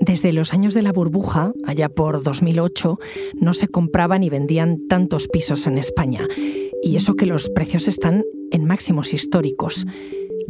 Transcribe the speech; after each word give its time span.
Desde 0.00 0.32
los 0.32 0.54
años 0.54 0.72
de 0.72 0.80
la 0.80 0.92
burbuja, 0.92 1.52
allá 1.66 1.90
por 1.90 2.22
2008, 2.22 2.98
no 3.34 3.52
se 3.52 3.68
compraban 3.68 4.22
y 4.22 4.30
vendían 4.30 4.78
tantos 4.88 5.28
pisos 5.28 5.66
en 5.66 5.76
España. 5.76 6.26
Y 6.82 6.96
eso 6.96 7.14
que 7.14 7.26
los 7.26 7.50
precios 7.50 7.86
están 7.86 8.24
en 8.50 8.64
máximos 8.64 9.12
históricos. 9.12 9.86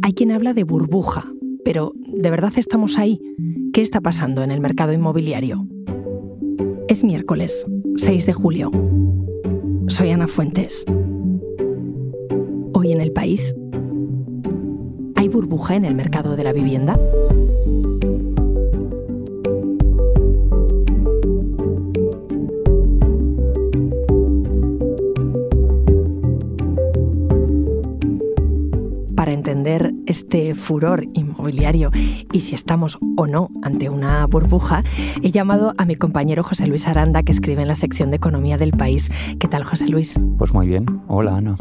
Hay 0.01 0.13
quien 0.13 0.31
habla 0.31 0.53
de 0.53 0.63
burbuja, 0.63 1.29
pero 1.65 1.91
¿de 1.95 2.29
verdad 2.29 2.53
estamos 2.55 2.97
ahí? 2.97 3.19
¿Qué 3.73 3.81
está 3.81 3.99
pasando 3.99 4.41
en 4.41 4.51
el 4.51 4.61
mercado 4.61 4.93
inmobiliario? 4.93 5.67
Es 6.87 7.03
miércoles, 7.03 7.65
6 7.97 8.25
de 8.25 8.33
julio. 8.33 8.71
Soy 9.87 10.11
Ana 10.11 10.27
Fuentes. 10.27 10.85
Hoy 12.73 12.93
en 12.93 13.01
el 13.01 13.11
país, 13.11 13.53
¿hay 15.15 15.27
burbuja 15.27 15.75
en 15.75 15.83
el 15.83 15.93
mercado 15.93 16.37
de 16.37 16.43
la 16.45 16.53
vivienda? 16.53 16.97
Entender 29.61 29.93
este 30.07 30.55
furor 30.55 31.05
inmobiliario 31.13 31.91
y 32.31 32.41
si 32.41 32.55
estamos 32.55 32.97
o 33.15 33.27
no 33.27 33.49
ante 33.61 33.89
una 33.89 34.25
burbuja, 34.25 34.83
he 35.21 35.29
llamado 35.29 35.73
a 35.77 35.85
mi 35.85 35.95
compañero 35.95 36.41
José 36.41 36.65
Luis 36.65 36.87
Aranda, 36.87 37.21
que 37.21 37.31
escribe 37.31 37.61
en 37.61 37.67
la 37.67 37.75
sección 37.75 38.09
de 38.09 38.17
Economía 38.17 38.57
del 38.57 38.71
País. 38.71 39.11
¿Qué 39.39 39.47
tal, 39.47 39.63
José 39.63 39.87
Luis? 39.87 40.19
Pues 40.39 40.51
muy 40.51 40.65
bien. 40.65 40.85
Hola, 41.07 41.35
Ana. 41.35 41.55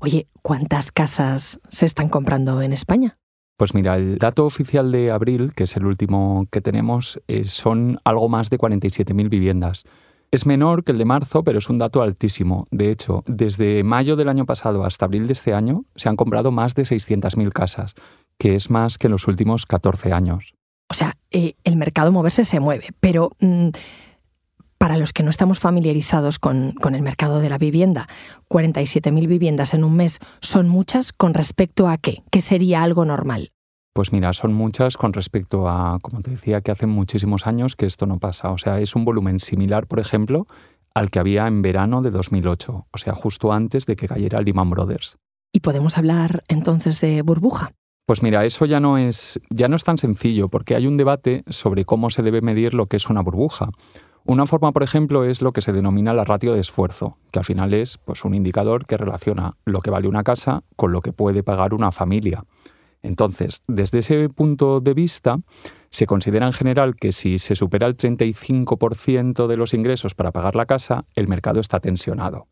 Oye, 0.00 0.26
¿cuántas 0.42 0.90
casas 0.90 1.60
se 1.68 1.86
están 1.86 2.08
comprando 2.08 2.60
en 2.60 2.72
España? 2.72 3.18
Pues 3.56 3.72
mira, 3.74 3.96
el 3.96 4.18
dato 4.18 4.44
oficial 4.44 4.90
de 4.90 5.12
abril, 5.12 5.52
que 5.54 5.64
es 5.64 5.76
el 5.76 5.86
último 5.86 6.46
que 6.50 6.60
tenemos, 6.60 7.20
eh, 7.28 7.44
son 7.44 8.00
algo 8.02 8.28
más 8.28 8.50
de 8.50 8.58
47.000 8.58 9.28
viviendas. 9.28 9.84
Es 10.30 10.44
menor 10.44 10.84
que 10.84 10.92
el 10.92 10.98
de 10.98 11.06
marzo, 11.06 11.42
pero 11.42 11.58
es 11.58 11.70
un 11.70 11.78
dato 11.78 12.02
altísimo. 12.02 12.66
De 12.70 12.90
hecho, 12.90 13.24
desde 13.26 13.82
mayo 13.82 14.14
del 14.14 14.28
año 14.28 14.44
pasado 14.44 14.84
hasta 14.84 15.06
abril 15.06 15.26
de 15.26 15.32
este 15.32 15.54
año 15.54 15.84
se 15.96 16.08
han 16.08 16.16
comprado 16.16 16.50
más 16.50 16.74
de 16.74 16.82
600.000 16.82 17.50
casas, 17.50 17.94
que 18.38 18.54
es 18.54 18.68
más 18.68 18.98
que 18.98 19.06
en 19.06 19.12
los 19.12 19.26
últimos 19.26 19.64
14 19.64 20.12
años. 20.12 20.54
O 20.90 20.94
sea, 20.94 21.16
eh, 21.30 21.54
el 21.64 21.76
mercado 21.76 22.12
moverse 22.12 22.44
se 22.44 22.60
mueve, 22.60 22.88
pero 23.00 23.32
mm, 23.40 23.68
para 24.76 24.96
los 24.96 25.12
que 25.12 25.22
no 25.22 25.30
estamos 25.30 25.58
familiarizados 25.58 26.38
con, 26.38 26.72
con 26.72 26.94
el 26.94 27.02
mercado 27.02 27.40
de 27.40 27.48
la 27.48 27.58
vivienda, 27.58 28.06
47.000 28.48 29.26
viviendas 29.26 29.72
en 29.72 29.82
un 29.82 29.96
mes 29.96 30.18
son 30.40 30.68
muchas 30.68 31.12
con 31.12 31.34
respecto 31.34 31.88
a 31.88 31.96
qué? 31.96 32.22
¿Qué 32.30 32.40
sería 32.42 32.82
algo 32.82 33.04
normal? 33.04 33.50
Pues 33.98 34.12
mira, 34.12 34.32
son 34.32 34.52
muchas 34.52 34.96
con 34.96 35.12
respecto 35.12 35.68
a, 35.68 35.98
como 36.00 36.20
te 36.20 36.30
decía, 36.30 36.60
que 36.60 36.70
hace 36.70 36.86
muchísimos 36.86 37.48
años 37.48 37.74
que 37.74 37.84
esto 37.84 38.06
no 38.06 38.20
pasa. 38.20 38.52
O 38.52 38.56
sea, 38.56 38.78
es 38.78 38.94
un 38.94 39.04
volumen 39.04 39.40
similar, 39.40 39.88
por 39.88 39.98
ejemplo, 39.98 40.46
al 40.94 41.10
que 41.10 41.18
había 41.18 41.48
en 41.48 41.62
verano 41.62 42.00
de 42.00 42.12
2008, 42.12 42.86
o 42.92 42.96
sea, 42.96 43.12
justo 43.12 43.52
antes 43.52 43.86
de 43.86 43.96
que 43.96 44.06
cayera 44.06 44.40
Lehman 44.40 44.70
Brothers. 44.70 45.16
¿Y 45.52 45.58
podemos 45.58 45.98
hablar 45.98 46.44
entonces 46.46 47.00
de 47.00 47.22
burbuja? 47.22 47.72
Pues 48.06 48.22
mira, 48.22 48.44
eso 48.44 48.66
ya 48.66 48.78
no 48.78 48.98
es 48.98 49.40
ya 49.50 49.66
no 49.66 49.74
es 49.74 49.82
tan 49.82 49.98
sencillo 49.98 50.46
porque 50.46 50.76
hay 50.76 50.86
un 50.86 50.96
debate 50.96 51.42
sobre 51.48 51.84
cómo 51.84 52.10
se 52.10 52.22
debe 52.22 52.40
medir 52.40 52.74
lo 52.74 52.86
que 52.86 52.98
es 52.98 53.10
una 53.10 53.22
burbuja. 53.22 53.70
Una 54.24 54.46
forma, 54.46 54.70
por 54.70 54.84
ejemplo, 54.84 55.24
es 55.24 55.42
lo 55.42 55.50
que 55.50 55.60
se 55.60 55.72
denomina 55.72 56.14
la 56.14 56.22
ratio 56.22 56.54
de 56.54 56.60
esfuerzo, 56.60 57.16
que 57.32 57.40
al 57.40 57.44
final 57.44 57.74
es 57.74 57.98
pues, 57.98 58.24
un 58.24 58.34
indicador 58.34 58.86
que 58.86 58.96
relaciona 58.96 59.56
lo 59.64 59.80
que 59.80 59.90
vale 59.90 60.06
una 60.06 60.22
casa 60.22 60.62
con 60.76 60.92
lo 60.92 61.00
que 61.00 61.12
puede 61.12 61.42
pagar 61.42 61.74
una 61.74 61.90
familia. 61.90 62.44
Entonces, 63.02 63.62
desde 63.66 64.00
ese 64.00 64.28
punto 64.28 64.80
de 64.80 64.94
vista, 64.94 65.38
se 65.90 66.06
considera 66.06 66.46
en 66.46 66.52
general 66.52 66.96
que 66.96 67.12
si 67.12 67.38
se 67.38 67.54
supera 67.54 67.86
el 67.86 67.96
35% 67.96 69.46
de 69.46 69.56
los 69.56 69.74
ingresos 69.74 70.14
para 70.14 70.32
pagar 70.32 70.56
la 70.56 70.66
casa, 70.66 71.04
el 71.14 71.28
mercado 71.28 71.60
está 71.60 71.80
tensionado. 71.80 72.46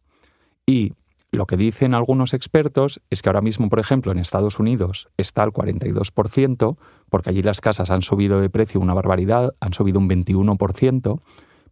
Y 0.64 0.92
lo 1.32 1.46
que 1.46 1.56
dicen 1.56 1.94
algunos 1.94 2.34
expertos 2.34 3.00
es 3.10 3.20
que 3.20 3.28
ahora 3.28 3.42
mismo, 3.42 3.68
por 3.68 3.78
ejemplo, 3.78 4.12
en 4.12 4.18
Estados 4.18 4.58
Unidos 4.58 5.08
está 5.16 5.42
al 5.42 5.52
42%, 5.52 6.76
porque 7.10 7.30
allí 7.30 7.42
las 7.42 7.60
casas 7.60 7.90
han 7.90 8.02
subido 8.02 8.40
de 8.40 8.48
precio 8.48 8.80
una 8.80 8.94
barbaridad, 8.94 9.54
han 9.60 9.74
subido 9.74 9.98
un 9.98 10.08
21%, 10.08 11.20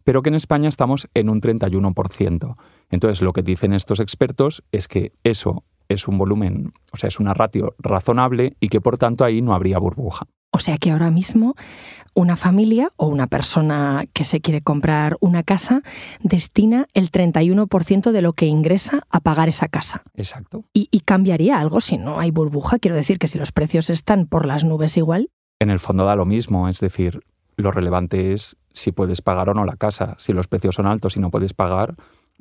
pero 0.03 0.21
que 0.21 0.29
en 0.29 0.35
España 0.35 0.69
estamos 0.69 1.07
en 1.13 1.29
un 1.29 1.41
31%. 1.41 2.55
Entonces, 2.91 3.21
lo 3.21 3.33
que 3.33 3.41
dicen 3.41 3.73
estos 3.73 3.99
expertos 3.99 4.63
es 4.71 4.87
que 4.87 5.13
eso 5.23 5.63
es 5.89 6.07
un 6.07 6.17
volumen, 6.17 6.73
o 6.91 6.97
sea, 6.97 7.07
es 7.07 7.19
una 7.19 7.33
ratio 7.33 7.75
razonable 7.79 8.55
y 8.59 8.69
que 8.69 8.81
por 8.81 8.97
tanto 8.97 9.23
ahí 9.23 9.41
no 9.41 9.53
habría 9.53 9.77
burbuja. 9.77 10.27
O 10.51 10.59
sea 10.59 10.77
que 10.77 10.91
ahora 10.91 11.11
mismo 11.11 11.55
una 12.13 12.37
familia 12.37 12.91
o 12.95 13.07
una 13.07 13.27
persona 13.27 14.05
que 14.13 14.23
se 14.23 14.39
quiere 14.39 14.61
comprar 14.61 15.17
una 15.19 15.43
casa 15.43 15.81
destina 16.21 16.87
el 16.93 17.11
31% 17.11 18.11
de 18.11 18.21
lo 18.21 18.31
que 18.31 18.45
ingresa 18.45 19.03
a 19.09 19.19
pagar 19.19 19.49
esa 19.49 19.67
casa. 19.67 20.03
Exacto. 20.13 20.63
¿Y, 20.71 20.87
¿Y, 20.91 21.01
cambiaría 21.01 21.59
algo 21.59 21.81
si 21.81 21.97
no 21.97 22.19
hay 22.19 22.31
burbuja? 22.31 22.79
Quiero 22.79 22.95
decir 22.95 23.19
que 23.19 23.27
si 23.27 23.37
los 23.37 23.51
precios 23.51 23.89
están 23.89 24.27
por 24.27 24.45
las 24.45 24.63
nubes 24.63 24.95
igual. 24.95 25.29
En 25.59 25.69
el 25.69 25.79
fondo 25.79 26.05
da 26.05 26.15
lo 26.15 26.25
mismo, 26.25 26.69
es 26.69 26.79
decir, 26.79 27.21
lo 27.57 27.71
relevante 27.71 28.31
es 28.31 28.55
si 28.71 28.91
puedes 28.91 29.21
pagar 29.21 29.49
o 29.49 29.53
no 29.53 29.65
la 29.65 29.75
casa. 29.75 30.15
Si 30.17 30.33
los 30.33 30.47
precios 30.47 30.75
son 30.75 30.87
altos 30.87 31.17
y 31.17 31.19
no 31.19 31.31
puedes 31.31 31.53
pagar, 31.53 31.95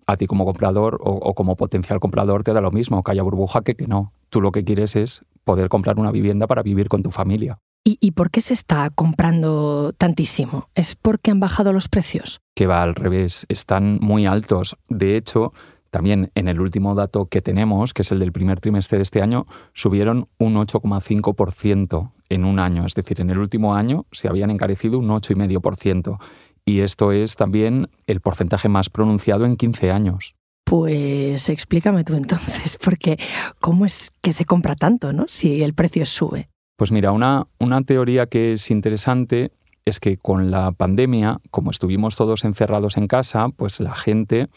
a 0.07 0.17
ti 0.17 0.27
como 0.27 0.45
comprador 0.45 0.99
o, 1.01 1.35
como 1.35 1.57
potencial 1.57 2.01
comprador 2.01 2.45
te 2.45 2.53
da 2.53 2.61
lo 2.61 2.71
mismo, 2.71 3.03
que 3.03 3.13
haya 3.13 3.23
burbuja 3.23 3.63
que 3.63 3.75
que 3.75 3.87
no. 3.87 4.13
Tú 4.29 4.41
lo 4.41 4.53
que 4.53 4.65
quieres 4.65 4.97
es 4.97 5.25
poder 5.45 5.69
comprar 5.69 5.99
una 5.99 6.11
vivienda 6.11 6.47
para 6.47 6.63
vivir 6.63 6.89
con 6.89 7.03
tu 7.03 7.11
familia. 7.11 7.59
¿Y, 7.87 7.99
¿Y, 8.01 8.13
por 8.13 8.31
qué 8.31 8.41
se 8.41 8.55
está 8.55 8.89
comprando 8.89 9.93
tantísimo? 9.93 10.69
¿Es 10.75 10.95
porque 10.95 11.31
han 11.31 11.41
bajado 11.41 11.73
los 11.75 11.89
precios? 11.89 12.41
Que 12.55 12.67
va 12.67 12.83
al 12.83 12.95
revés, 12.95 13.45
están 13.51 13.99
muy 14.01 14.25
altos. 14.25 14.77
De 14.89 15.19
hecho, 15.19 15.53
también 15.95 16.33
en 16.35 16.49
el 16.49 16.61
último 16.61 16.97
dato 16.97 17.27
que 17.27 17.41
tenemos, 17.41 17.95
que 17.95 18.03
es 18.03 18.11
el 18.11 18.19
del 18.19 18.33
primer 18.33 18.59
trimestre 18.59 18.99
de 18.99 19.05
este 19.05 19.23
año, 19.23 19.47
subieron 19.75 20.27
un 20.39 20.57
8,5% 20.57 22.11
en 22.31 22.45
un 22.45 22.59
año. 22.59 22.85
Es 22.85 22.95
decir, 22.95 23.21
en 23.21 23.31
el 23.31 23.39
último 23.39 23.77
año 23.77 24.05
se 24.11 24.27
habían 24.27 24.51
encarecido 24.51 24.99
un 24.99 25.07
8,5% 25.07 26.19
y 26.65 26.81
esto 26.81 27.13
es 27.13 27.37
también 27.37 27.89
el 28.07 28.21
porcentaje 28.21 28.69
más 28.69 28.91
pronunciado 28.91 29.45
en 29.45 29.57
15 29.57 29.91
años. 29.91 30.35
Pues 30.65 31.49
explícame 31.49 32.05
tú 32.05 32.15
entonces, 32.15 32.79
porque 32.85 33.19
¿cómo 33.61 33.87
es 33.87 34.13
que 34.23 34.33
se 34.33 34.45
compra 34.45 34.75
tanto, 34.75 35.13
no? 35.13 35.27
Si 35.29 35.63
el 35.63 35.75
precio 35.75 36.07
sube. 36.07 36.49
Pues 36.77 36.91
mira, 36.91 37.13
una, 37.13 37.47
una 37.59 37.83
teoría 37.83 38.27
que 38.27 38.53
es 38.53 38.71
interesante 38.71 39.53
es 39.85 40.01
que 40.01 40.17
con 40.17 40.51
la 40.51 40.73
pandemia, 40.73 41.39
como 41.51 41.71
estuvimos 41.71 42.17
todos 42.17 42.45
encerrados 42.45 42.97
en 42.97 43.07
casa, 43.07 43.49
pues 43.51 43.81
la 43.81 43.95
gente 43.95 44.49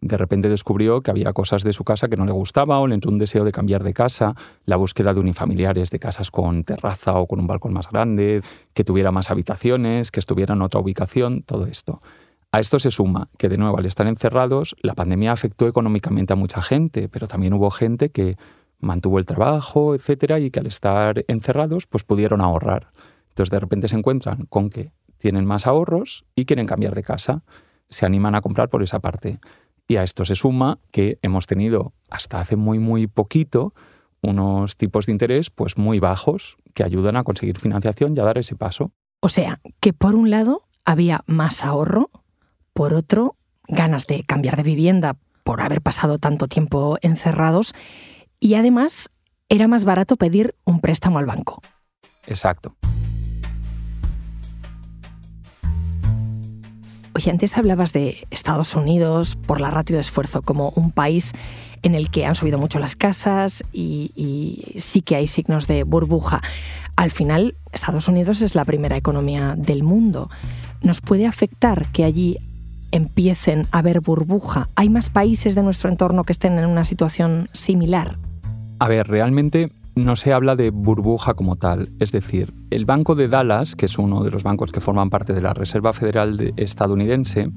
de 0.00 0.16
repente 0.16 0.48
descubrió 0.48 1.02
que 1.02 1.10
había 1.10 1.32
cosas 1.32 1.62
de 1.62 1.72
su 1.72 1.84
casa 1.84 2.08
que 2.08 2.16
no 2.16 2.24
le 2.24 2.32
gustaba 2.32 2.78
o 2.80 2.86
le 2.86 2.94
entró 2.94 3.10
un 3.10 3.18
deseo 3.18 3.44
de 3.44 3.52
cambiar 3.52 3.84
de 3.84 3.92
casa, 3.92 4.34
la 4.64 4.76
búsqueda 4.76 5.12
de 5.12 5.20
unifamiliares, 5.20 5.90
de 5.90 5.98
casas 5.98 6.30
con 6.30 6.64
terraza 6.64 7.14
o 7.14 7.26
con 7.26 7.40
un 7.40 7.46
balcón 7.46 7.72
más 7.72 7.88
grande, 7.90 8.42
que 8.72 8.84
tuviera 8.84 9.12
más 9.12 9.30
habitaciones, 9.30 10.10
que 10.10 10.20
estuviera 10.20 10.54
en 10.54 10.62
otra 10.62 10.80
ubicación, 10.80 11.42
todo 11.42 11.66
esto. 11.66 12.00
A 12.52 12.60
esto 12.60 12.78
se 12.78 12.90
suma 12.90 13.28
que, 13.38 13.48
de 13.48 13.58
nuevo, 13.58 13.78
al 13.78 13.86
estar 13.86 14.06
encerrados, 14.06 14.74
la 14.82 14.94
pandemia 14.94 15.32
afectó 15.32 15.68
económicamente 15.68 16.32
a 16.32 16.36
mucha 16.36 16.62
gente, 16.62 17.08
pero 17.08 17.28
también 17.28 17.52
hubo 17.52 17.70
gente 17.70 18.10
que 18.10 18.36
mantuvo 18.80 19.18
el 19.18 19.26
trabajo, 19.26 19.94
etcétera, 19.94 20.40
y 20.40 20.50
que 20.50 20.60
al 20.60 20.66
estar 20.66 21.24
encerrados, 21.28 21.86
pues 21.86 22.02
pudieron 22.02 22.40
ahorrar. 22.40 22.88
Entonces, 23.28 23.50
de 23.50 23.60
repente 23.60 23.88
se 23.88 23.96
encuentran 23.96 24.46
con 24.46 24.70
que 24.70 24.90
tienen 25.18 25.44
más 25.44 25.66
ahorros 25.66 26.24
y 26.34 26.46
quieren 26.46 26.66
cambiar 26.66 26.94
de 26.94 27.02
casa. 27.02 27.42
Se 27.88 28.06
animan 28.06 28.34
a 28.34 28.40
comprar 28.40 28.68
por 28.68 28.82
esa 28.82 28.98
parte. 28.98 29.38
Y 29.90 29.96
a 29.96 30.04
esto 30.04 30.24
se 30.24 30.36
suma 30.36 30.78
que 30.92 31.18
hemos 31.20 31.48
tenido 31.48 31.94
hasta 32.10 32.38
hace 32.38 32.54
muy, 32.54 32.78
muy 32.78 33.08
poquito 33.08 33.74
unos 34.22 34.76
tipos 34.76 35.06
de 35.06 35.10
interés 35.10 35.50
pues 35.50 35.78
muy 35.78 35.98
bajos 35.98 36.58
que 36.74 36.84
ayudan 36.84 37.16
a 37.16 37.24
conseguir 37.24 37.58
financiación 37.58 38.16
y 38.16 38.20
a 38.20 38.22
dar 38.22 38.38
ese 38.38 38.54
paso. 38.54 38.92
O 39.18 39.28
sea, 39.28 39.58
que 39.80 39.92
por 39.92 40.14
un 40.14 40.30
lado 40.30 40.62
había 40.84 41.24
más 41.26 41.64
ahorro, 41.64 42.08
por 42.72 42.94
otro, 42.94 43.34
ganas 43.66 44.06
de 44.06 44.22
cambiar 44.22 44.56
de 44.56 44.62
vivienda 44.62 45.16
por 45.42 45.60
haber 45.60 45.82
pasado 45.82 46.18
tanto 46.18 46.46
tiempo 46.46 46.96
encerrados 47.00 47.74
y 48.38 48.54
además 48.54 49.10
era 49.48 49.66
más 49.66 49.82
barato 49.82 50.14
pedir 50.14 50.54
un 50.64 50.78
préstamo 50.80 51.18
al 51.18 51.26
banco. 51.26 51.62
Exacto. 52.28 52.76
Oye, 57.20 57.32
antes 57.32 57.58
hablabas 57.58 57.92
de 57.92 58.26
Estados 58.30 58.74
Unidos 58.74 59.36
por 59.36 59.60
la 59.60 59.70
ratio 59.70 59.96
de 59.96 60.00
esfuerzo 60.00 60.40
como 60.40 60.70
un 60.70 60.90
país 60.90 61.34
en 61.82 61.94
el 61.94 62.10
que 62.10 62.24
han 62.24 62.34
subido 62.34 62.56
mucho 62.56 62.78
las 62.78 62.96
casas 62.96 63.62
y, 63.74 64.10
y, 64.16 64.80
sí 64.80 65.02
que 65.02 65.16
hay 65.16 65.26
signos 65.26 65.66
de 65.66 65.82
burbuja. 65.82 66.40
Al 66.96 67.10
final, 67.10 67.56
Estados 67.72 68.08
Unidos 68.08 68.40
es 68.40 68.54
la 68.54 68.64
primera 68.64 68.96
economía 68.96 69.54
del 69.54 69.82
mundo. 69.82 70.30
¿Nos 70.80 71.02
puede 71.02 71.26
afectar 71.26 71.88
que 71.88 72.04
allí 72.04 72.38
empiecen 72.90 73.68
a 73.70 73.80
haber 73.80 74.00
burbuja? 74.00 74.70
¿Hay 74.74 74.88
más 74.88 75.10
países 75.10 75.54
de 75.54 75.62
nuestro 75.62 75.90
entorno 75.90 76.24
que 76.24 76.32
estén 76.32 76.58
en 76.58 76.64
una 76.64 76.84
situación 76.84 77.50
similar? 77.52 78.16
A 78.78 78.88
ver, 78.88 79.08
realmente 79.08 79.70
no 79.94 80.16
se 80.16 80.32
habla 80.32 80.56
de 80.56 80.70
burbuja 80.70 81.34
como 81.34 81.56
tal. 81.56 81.92
Es 81.98 82.12
decir, 82.12 82.54
el 82.70 82.84
Banco 82.84 83.14
de 83.14 83.28
Dallas, 83.28 83.76
que 83.76 83.86
es 83.86 83.98
uno 83.98 84.22
de 84.22 84.30
los 84.30 84.42
bancos 84.42 84.72
que 84.72 84.80
forman 84.80 85.10
parte 85.10 85.32
de 85.32 85.40
la 85.40 85.54
Reserva 85.54 85.92
Federal 85.92 86.52
estadounidense, 86.56 87.50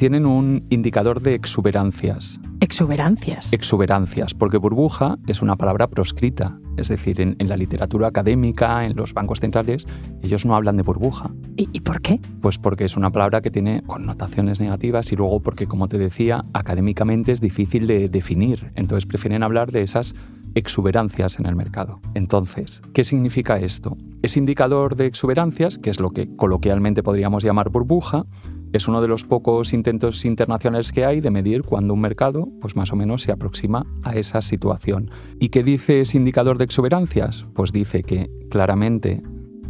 tienen 0.00 0.24
un 0.24 0.64
indicador 0.70 1.20
de 1.20 1.34
exuberancias. 1.34 2.40
¿Exuberancias? 2.60 3.52
Exuberancias, 3.52 4.32
porque 4.32 4.56
burbuja 4.56 5.18
es 5.26 5.42
una 5.42 5.56
palabra 5.56 5.88
proscrita. 5.88 6.58
Es 6.78 6.88
decir, 6.88 7.20
en, 7.20 7.36
la 7.46 7.58
literatura 7.58 8.08
académica, 8.08 8.86
en 8.86 8.96
los 8.96 9.12
bancos 9.12 9.40
centrales, 9.40 9.84
ellos 10.22 10.46
no 10.46 10.56
hablan 10.56 10.78
de 10.78 10.82
burbuja. 10.82 11.30
¿Y, 11.58 11.80
por 11.80 12.00
qué? 12.00 12.18
Pues 12.40 12.56
porque 12.56 12.86
es 12.86 12.96
una 12.96 13.10
palabra 13.10 13.42
que 13.42 13.50
tiene 13.50 13.82
connotaciones 13.82 14.58
negativas 14.58 15.12
y 15.12 15.16
luego 15.16 15.40
porque, 15.40 15.66
como 15.66 15.86
te 15.88 15.98
decía, 15.98 16.46
académicamente 16.54 17.32
es 17.32 17.42
difícil 17.42 17.86
de 17.86 18.08
definir. 18.08 18.72
Entonces 18.76 19.04
prefieren 19.04 19.42
hablar 19.42 19.70
de 19.70 19.82
esas 19.82 20.14
exuberancias 20.54 21.38
en 21.38 21.46
el 21.46 21.56
mercado. 21.56 22.00
Entonces, 22.14 22.82
¿qué 22.92 23.04
significa 23.04 23.58
esto? 23.58 23.96
Ese 24.22 24.38
indicador 24.38 24.96
de 24.96 25.06
exuberancias, 25.06 25.78
que 25.78 25.90
es 25.90 26.00
lo 26.00 26.10
que 26.10 26.34
coloquialmente 26.36 27.02
podríamos 27.02 27.42
llamar 27.42 27.70
burbuja, 27.70 28.26
es 28.72 28.86
uno 28.86 29.00
de 29.00 29.08
los 29.08 29.24
pocos 29.24 29.72
intentos 29.72 30.24
internacionales 30.24 30.92
que 30.92 31.04
hay 31.04 31.20
de 31.20 31.30
medir 31.30 31.62
cuando 31.62 31.94
un 31.94 32.00
mercado, 32.00 32.48
pues 32.60 32.76
más 32.76 32.92
o 32.92 32.96
menos, 32.96 33.22
se 33.22 33.32
aproxima 33.32 33.84
a 34.02 34.14
esa 34.14 34.42
situación. 34.42 35.10
¿Y 35.40 35.48
qué 35.48 35.64
dice 35.64 36.02
ese 36.02 36.16
indicador 36.16 36.56
de 36.56 36.64
exuberancias? 36.64 37.46
Pues 37.54 37.72
dice 37.72 38.04
que 38.04 38.30
claramente 38.48 39.22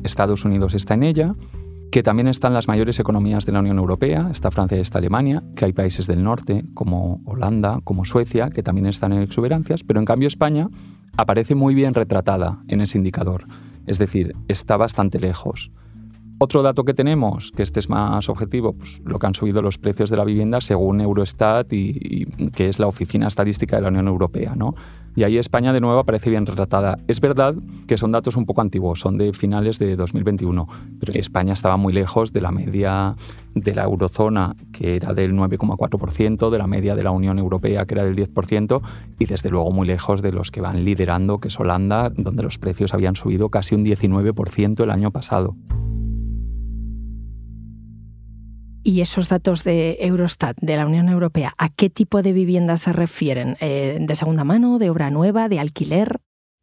Estados 0.03 0.45
Unidos 0.45 0.75
está 0.75 0.95
en 0.95 1.03
ella, 1.05 1.35
que 1.91 2.03
también 2.03 2.29
están 2.29 2.55
las 2.55 2.69
mayores 2.69 2.99
economías 3.01 3.47
de 3.47 3.53
la 3.53 3.61
Unión 3.61 3.79
Europea, 3.79 4.29
está 4.31 4.51
Francia 4.51 4.79
y 4.79 4.81
está 4.81 4.99
Alemania, 4.99 5.43
que 5.57 5.65
hay 5.65 5.73
países 5.73 6.07
del 6.07 6.23
norte 6.23 6.65
como 6.75 7.21
Holanda, 7.25 7.81
como 7.83 8.05
Suecia, 8.05 8.51
que 8.51 8.63
también 8.63 8.87
están 8.87 9.13
en 9.13 9.23
exuberancias, 9.23 9.83
pero 9.83 9.99
en 9.99 10.07
cambio 10.07 10.29
España 10.29 10.69
aparece 11.17 11.55
muy 11.55 11.75
bien 11.75 11.95
retratada 11.95 12.61
en 12.69 12.81
ese 12.81 12.99
indicador, 12.99 13.45
es 13.87 13.99
decir, 13.99 14.35
está 14.47 14.77
bastante 14.77 15.19
lejos. 15.19 15.73
Otro 16.43 16.63
dato 16.63 16.85
que 16.85 16.95
tenemos, 16.95 17.53
que 17.53 17.63
este 17.63 17.81
es 17.81 17.91
más 17.91 18.31
objetivo, 18.31 18.73
pues 18.73 19.03
lo 19.05 19.19
que 19.19 19.27
han 19.27 19.35
subido 19.35 19.61
los 19.61 19.77
precios 19.77 20.09
de 20.09 20.17
la 20.17 20.25
vivienda 20.25 20.63
según 20.63 21.03
Eurostat 21.03 21.71
y, 21.73 22.25
que 22.55 22.71
es 22.71 22.79
la 22.79 22.87
Oficina 22.87 23.29
Estadística 23.29 23.77
de 23.77 23.83
la 23.83 23.89
Unión 23.89 24.09
Europea. 24.09 24.55
¿no? 24.57 24.75
Y 25.17 25.25
ahí 25.25 25.39
España 25.39 25.73
de 25.73 25.81
nuevo 25.81 25.99
aparece 25.99 26.31
bien 26.31 26.47
retratada. 26.47 26.99
Es 27.09 27.21
verdad 27.21 27.55
que 27.87 27.97
son 27.97 28.13
datos 28.13 28.37
un 28.37 28.47
poco 28.47 28.61
antiguos, 28.61 29.01
son 29.01 29.19
de 29.19 29.33
finales 29.33 29.79
de 29.79 29.97
2021, 29.97 30.69
pero 31.01 31.13
España 31.15 31.53
estaba 31.53 31.77
muy 31.77 31.93
lejos 31.93 32.33
de 32.33 32.41
la 32.41 32.51
media 32.53 33.17
de 33.55 33.75
la 33.75 33.85
eurozona, 33.85 34.55
que 34.73 34.97
era 34.97 35.13
del 35.13 35.35
9,4%, 35.35 36.51
de 36.51 36.59
la 36.59 36.67
media 36.67 36.95
de 36.95 37.03
la 37.03 37.11
Unión 37.11 37.39
Europea, 37.39 37.85
que 37.87 37.95
era 37.95 38.05
del 38.05 38.17
10%, 38.17 38.81
y 39.19 39.25
desde 39.27 39.51
luego 39.51 39.73
muy 39.73 39.87
lejos 39.87 40.23
de 40.23 40.33
los 40.33 40.51
que 40.51 40.61
van 40.61 40.85
liderando, 40.85 41.39
que 41.39 41.49
es 41.49 41.59
Holanda, 41.59 42.11
donde 42.11 42.43
los 42.43 42.59
precios 42.59 42.95
habían 42.95 43.17
subido 43.17 43.49
casi 43.49 43.75
un 43.75 43.85
19% 43.85 44.85
el 44.85 44.91
año 44.91 45.11
pasado. 45.11 45.57
¿Y 48.83 49.03
esos 49.03 49.29
datos 49.29 49.63
de 49.63 49.99
Eurostat, 50.01 50.57
de 50.61 50.77
la 50.77 50.87
Unión 50.87 51.09
Europea, 51.09 51.55
a 51.59 51.69
qué 51.69 51.91
tipo 51.91 52.23
de 52.23 52.33
viviendas 52.33 52.81
se 52.83 52.93
refieren? 52.93 53.57
Eh, 53.61 53.99
¿De 54.01 54.15
segunda 54.15 54.45
mano, 54.45 54.79
de 54.79 54.91
obra 54.91 55.11
nueva, 55.11 55.49
de 55.49 55.61
alquiler? 55.61 56.21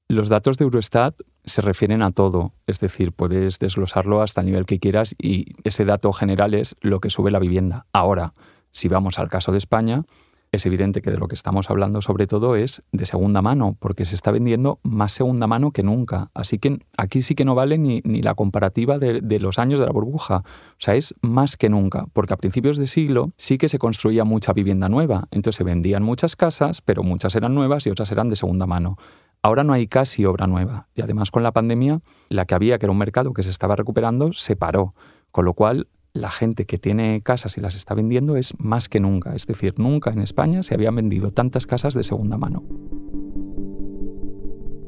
Los 0.09 0.29
datos 0.29 0.57
de 0.57 0.63
Eurostat 0.63 1.15
se 1.43 1.61
refieren 1.61 2.01
a 2.01 2.11
todo, 2.11 2.53
es 2.65 2.79
decir, 2.79 3.11
puedes 3.11 3.59
desglosarlo 3.59 4.21
hasta 4.21 4.41
el 4.41 4.47
nivel 4.47 4.65
que 4.65 4.79
quieras 4.79 5.15
y 5.17 5.55
ese 5.63 5.85
dato 5.85 6.11
general 6.11 6.53
es 6.53 6.75
lo 6.81 6.99
que 6.99 7.09
sube 7.09 7.29
la 7.29 7.39
vivienda. 7.39 7.85
Ahora, 7.93 8.33
si 8.71 8.87
vamos 8.87 9.19
al 9.19 9.29
caso 9.29 9.51
de 9.51 9.57
España, 9.57 10.03
es 10.51 10.65
evidente 10.65 11.01
que 11.01 11.11
de 11.11 11.17
lo 11.17 11.27
que 11.27 11.35
estamos 11.35 11.69
hablando 11.69 12.01
sobre 12.01 12.27
todo 12.27 12.55
es 12.55 12.81
de 12.91 13.05
segunda 13.05 13.41
mano, 13.41 13.75
porque 13.79 14.05
se 14.05 14.15
está 14.15 14.31
vendiendo 14.31 14.79
más 14.83 15.11
segunda 15.11 15.47
mano 15.47 15.71
que 15.71 15.83
nunca. 15.83 16.31
Así 16.33 16.57
que 16.57 16.79
aquí 16.97 17.21
sí 17.21 17.35
que 17.35 17.45
no 17.45 17.55
vale 17.55 17.77
ni, 17.77 18.01
la 18.01 18.33
comparativa 18.33 18.97
de, 18.97 19.21
de, 19.21 19.39
los 19.39 19.59
años 19.59 19.79
de 19.79 19.85
la 19.85 19.91
burbuja. 19.91 20.38
O 20.38 20.79
sea, 20.79 20.95
es 20.95 21.15
más 21.21 21.57
que 21.57 21.69
nunca, 21.69 22.05
porque 22.13 22.33
a 22.33 22.38
principios 22.38 22.77
de 22.77 22.88
siglo 22.88 23.31
sí 23.38 23.57
que 23.57 23.69
se 23.69 23.79
construía 23.79 24.23
mucha 24.23 24.53
vivienda 24.53 24.89
nueva. 24.89 25.27
Entonces 25.31 25.57
se 25.57 25.63
vendían 25.63 26.03
muchas 26.03 26.35
casas, 26.35 26.81
pero 26.81 27.03
muchas 27.03 27.35
eran 27.35 27.53
nuevas 27.53 27.85
y 27.85 27.89
otras 27.89 28.11
eran 28.11 28.29
de 28.29 28.35
segunda 28.35 28.65
mano. 28.65 28.97
Ahora 29.41 29.63
no 29.63 29.73
hay 29.73 29.88
casi 29.88 30.25
obra 30.25 30.47
nueva. 30.47 30.88
Y 30.95 31.01
además 31.01 31.31
con 31.31 31.43
la 31.43 31.51
pandemia, 31.51 32.01
la 32.29 32.45
que 32.45 32.55
había, 32.55 32.79
que 32.79 32.85
era 32.85 32.91
un 32.91 32.97
mercado 32.97 33.33
que 33.33 33.43
se 33.43 33.50
estaba 33.50 33.75
recuperando, 33.75 34.33
se 34.33 34.55
paró. 34.55 34.93
Con 35.31 35.45
lo 35.45 35.53
cual 35.53 35.88
la 36.17 36.31
gente 36.31 36.65
que 36.65 36.77
tiene 36.77 37.21
casas 37.21 37.57
y 37.57 37.61
las 37.61 37.75
está 37.75 37.93
vendiendo 37.93 38.35
es 38.35 38.53
más 38.59 38.89
que 38.89 38.99
nunca. 38.99 39.35
Es 39.35 39.47
decir, 39.47 39.75
nunca 39.77 40.11
en 40.11 40.19
España 40.19 40.63
se 40.63 40.73
habían 40.73 40.95
vendido 40.95 41.31
tantas 41.31 41.65
casas 41.65 41.93
de 41.93 42.03
segunda 42.03 42.37
mano. 42.37 42.63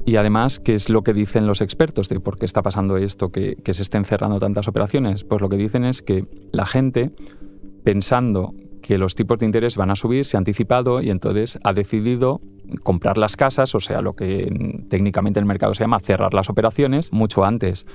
Y 0.06 0.16
además, 0.16 0.60
¿qué 0.60 0.74
es 0.74 0.90
lo 0.90 1.04
que 1.04 1.14
dicen 1.14 1.46
los 1.46 1.62
expertos 1.62 2.10
de 2.10 2.20
por 2.20 2.40
qué 2.40 2.46
está 2.46 2.64
pasando 2.64 2.98
esto, 2.98 3.32
que, 3.32 3.58
se 3.64 3.82
estén 3.82 4.06
cerrando 4.06 4.40
tantas 4.40 4.68
operaciones? 4.68 5.24
Pues 5.24 5.40
lo 5.40 5.50
que 5.50 5.58
dicen 5.58 5.86
es 5.86 6.02
que 6.02 6.26
la 6.52 6.66
gente, 6.66 7.12
pensando 7.84 8.56
que 8.82 8.98
los 8.98 9.14
tipos 9.14 9.38
de 9.38 9.46
interés 9.46 9.78
van 9.78 9.92
a 9.92 9.96
subir, 9.96 10.26
se 10.26 10.36
ha 10.36 10.40
anticipado 10.40 11.02
y 11.02 11.12
entonces 11.12 11.60
ha 11.64 11.74
decidido 11.74 12.42
comprar 12.82 13.20
las 13.20 13.36
casas, 13.36 13.76
o 13.76 13.80
sea, 13.80 14.02
lo 14.02 14.16
que 14.16 14.84
técnicamente 14.90 15.40
en 15.40 15.44
el 15.44 15.48
mercado 15.48 15.76
se 15.76 15.84
llama 15.84 16.00
cerrar 16.00 16.34
las 16.34 16.50
operaciones, 16.50 17.14
mucho 17.14 17.46
antes 17.46 17.86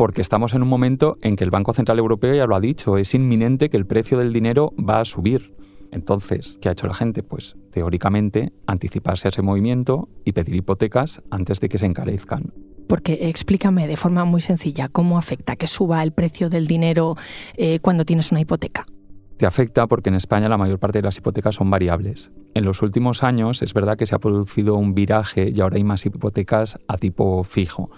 porque 0.00 0.22
estamos 0.22 0.54
en 0.54 0.62
un 0.62 0.68
momento 0.68 1.18
en 1.20 1.36
que 1.36 1.44
el 1.44 1.50
Banco 1.50 1.74
Central 1.74 1.98
Europeo 1.98 2.34
ya 2.34 2.46
lo 2.46 2.56
ha 2.56 2.60
dicho, 2.60 2.96
es 2.96 3.12
inminente 3.12 3.68
que 3.68 3.76
el 3.76 3.84
precio 3.84 4.16
del 4.16 4.32
dinero 4.32 4.72
va 4.78 4.98
a 4.98 5.04
subir. 5.04 5.54
Entonces, 5.90 6.56
¿qué 6.62 6.70
ha 6.70 6.72
hecho 6.72 6.86
la 6.86 6.94
gente? 6.94 7.22
Pues 7.22 7.58
teóricamente 7.70 8.50
anticiparse 8.66 9.28
a 9.28 9.30
ese 9.30 9.42
movimiento 9.42 10.08
y 10.24 10.32
pedir 10.32 10.56
hipotecas 10.56 11.20
antes 11.30 11.60
de 11.60 11.68
que 11.68 11.76
se 11.76 11.84
encarezcan. 11.84 12.54
Porque 12.88 13.28
explícame 13.28 13.86
de 13.86 13.98
forma 13.98 14.24
muy 14.24 14.40
sencilla 14.40 14.88
cómo 14.88 15.18
afecta 15.18 15.56
que 15.56 15.66
suba 15.66 16.02
el 16.02 16.12
precio 16.12 16.48
del 16.48 16.66
dinero 16.66 17.16
eh, 17.58 17.78
cuando 17.80 18.06
tienes 18.06 18.32
una 18.32 18.40
hipoteca. 18.40 18.86
Te 19.36 19.44
afecta 19.44 19.86
porque 19.86 20.08
en 20.08 20.14
España 20.14 20.48
la 20.48 20.56
mayor 20.56 20.78
parte 20.78 21.00
de 21.00 21.02
las 21.02 21.18
hipotecas 21.18 21.56
son 21.56 21.68
variables. 21.68 22.30
En 22.54 22.64
los 22.64 22.80
últimos 22.80 23.22
años 23.22 23.60
es 23.60 23.74
verdad 23.74 23.98
que 23.98 24.06
se 24.06 24.14
ha 24.14 24.18
producido 24.18 24.76
un 24.76 24.94
viraje 24.94 25.52
y 25.54 25.60
ahora 25.60 25.76
hay 25.76 25.84
más 25.84 26.06
hipotecas 26.06 26.78
a 26.88 26.96
tipo 26.96 27.44
fijo 27.44 27.90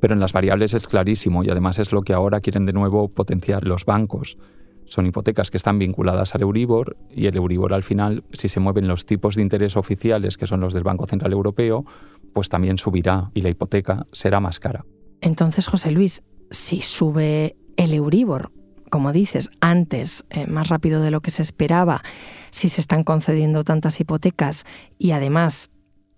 pero 0.00 0.14
en 0.14 0.20
las 0.20 0.32
variables 0.32 0.74
es 0.74 0.86
clarísimo 0.86 1.44
y 1.44 1.50
además 1.50 1.78
es 1.78 1.92
lo 1.92 2.02
que 2.02 2.12
ahora 2.12 2.40
quieren 2.40 2.66
de 2.66 2.72
nuevo 2.72 3.08
potenciar 3.08 3.64
los 3.64 3.84
bancos. 3.84 4.38
Son 4.86 5.06
hipotecas 5.06 5.50
que 5.50 5.56
están 5.56 5.78
vinculadas 5.78 6.34
al 6.34 6.42
Euribor 6.42 6.96
y 7.10 7.26
el 7.26 7.36
Euribor 7.36 7.74
al 7.74 7.82
final, 7.82 8.22
si 8.32 8.48
se 8.48 8.60
mueven 8.60 8.86
los 8.86 9.04
tipos 9.04 9.34
de 9.34 9.42
interés 9.42 9.76
oficiales, 9.76 10.36
que 10.36 10.46
son 10.46 10.60
los 10.60 10.72
del 10.74 10.84
Banco 10.84 11.06
Central 11.06 11.32
Europeo, 11.32 11.84
pues 12.32 12.48
también 12.48 12.78
subirá 12.78 13.30
y 13.34 13.40
la 13.40 13.48
hipoteca 13.48 14.06
será 14.12 14.38
más 14.38 14.60
cara. 14.60 14.84
Entonces, 15.20 15.66
José 15.66 15.90
Luis, 15.90 16.22
si 16.50 16.82
sube 16.82 17.56
el 17.76 17.94
Euribor, 17.94 18.52
como 18.90 19.12
dices, 19.12 19.50
antes, 19.60 20.24
eh, 20.30 20.46
más 20.46 20.68
rápido 20.68 21.02
de 21.02 21.10
lo 21.10 21.20
que 21.20 21.30
se 21.30 21.42
esperaba, 21.42 22.02
si 22.50 22.68
se 22.68 22.80
están 22.80 23.02
concediendo 23.02 23.64
tantas 23.64 23.98
hipotecas 24.00 24.64
y 24.98 25.10
además 25.10 25.70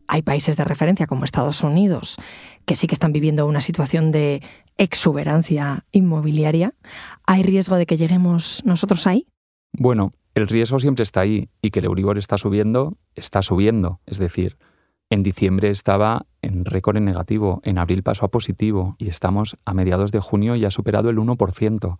hay 0.09 0.23
países 0.23 0.57
de 0.57 0.65
referencia 0.65 1.07
como 1.07 1.25
Estados 1.25 1.63
Unidos 1.63 2.17
que 2.65 2.75
sí 2.75 2.87
que 2.87 2.95
están 2.95 3.13
viviendo 3.13 3.47
una 3.47 3.61
situación 3.61 4.11
de 4.11 4.43
exuberancia 4.77 5.85
inmobiliaria. 5.93 6.75
¿Hay 7.27 7.43
riesgo 7.43 7.77
de 7.77 7.87
que 7.87 7.97
lleguemos 7.97 8.63
nosotros 8.65 9.07
ahí? 9.07 9.27
Bueno, 9.73 10.13
el 10.35 10.49
riesgo 10.49 10.79
siempre 10.79 11.03
está 11.03 11.21
ahí 11.21 11.49
y 11.63 11.71
que 11.71 11.81
el 11.81 11.87
Euribor 11.87 12.19
está 12.19 12.39
subiendo, 12.39 12.97
está 13.15 13.43
subiendo. 13.43 14.01
Es 14.07 14.19
decir, 14.19 14.57
en 15.11 15.23
diciembre 15.23 15.71
estaba 15.71 16.27
en 16.43 16.65
récord 16.65 16.97
en 16.97 17.07
negativo, 17.07 17.61
en 17.65 17.79
abril 17.79 18.03
pasó 18.03 18.27
a 18.27 18.31
positivo 18.31 18.97
y 18.99 19.09
estamos 19.09 19.57
a 19.65 19.75
mediados 19.75 20.13
de 20.13 20.21
junio 20.21 20.55
y 20.55 20.65
ha 20.65 20.71
superado 20.71 21.11
el 21.11 21.17
1%, 21.17 21.99